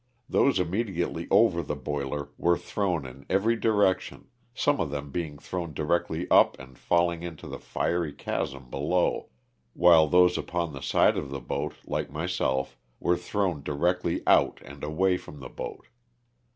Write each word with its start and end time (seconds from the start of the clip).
Those 0.27 0.59
immediately 0.59 1.27
over 1.29 1.61
the 1.61 1.75
boiler 1.75 2.29
were 2.35 2.57
thrown 2.57 3.05
in 3.05 3.23
every 3.29 3.55
direction, 3.55 4.29
some 4.51 4.79
of 4.79 4.89
them 4.89 5.11
being 5.11 5.37
thrown 5.37 5.75
directly 5.75 6.25
up 6.31 6.57
and 6.57 6.75
falling 6.75 7.21
into 7.21 7.45
the 7.45 7.59
fiery 7.59 8.11
chasm 8.11 8.71
below, 8.71 9.29
while 9.73 10.07
those 10.07 10.39
upon 10.39 10.73
the 10.73 10.81
side 10.81 11.17
of 11.17 11.29
the 11.29 11.39
boat, 11.39 11.75
like 11.85 12.09
myself, 12.09 12.79
were 12.99 13.15
thrown 13.15 13.61
directly 13.61 14.23
out 14.25 14.59
and 14.65 14.83
away 14.83 15.17
from 15.17 15.39
the 15.39 15.49
boat. 15.49 15.85